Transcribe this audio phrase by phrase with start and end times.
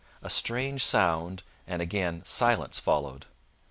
[0.23, 3.27] A strange sound and again silence followed.